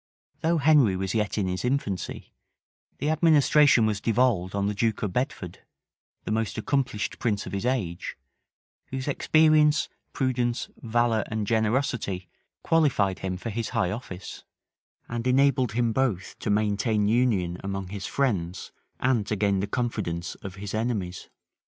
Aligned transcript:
Though 0.39 0.57
Henry 0.57 0.95
was 0.95 1.13
yet 1.13 1.37
in 1.37 1.47
his 1.47 1.63
infancy, 1.63 2.33
the 2.97 3.11
administration 3.11 3.85
was 3.85 4.01
devolved 4.01 4.55
on 4.55 4.65
the 4.65 4.73
duke 4.73 5.03
of 5.03 5.13
Bedford, 5.13 5.59
the 6.23 6.31
most 6.31 6.57
accomplished 6.57 7.19
prince 7.19 7.45
of 7.45 7.53
his 7.53 7.67
age; 7.67 8.17
whose 8.87 9.07
experience, 9.07 9.89
prudence, 10.11 10.69
valor, 10.77 11.23
and 11.27 11.45
generosity 11.45 12.27
qualified 12.63 13.19
him 13.19 13.37
for 13.37 13.51
his 13.51 13.69
high 13.69 13.91
office, 13.91 14.43
and 15.07 15.27
enabled 15.27 15.73
him 15.73 15.93
both 15.93 16.35
to 16.39 16.49
maintain 16.49 17.07
union 17.07 17.59
among 17.63 17.89
his 17.89 18.07
friends, 18.07 18.71
and 18.99 19.27
to 19.27 19.35
gain 19.35 19.59
the 19.59 19.67
confidence 19.67 20.33
of 20.41 20.55
his 20.55 20.73
enemies. 20.73 21.29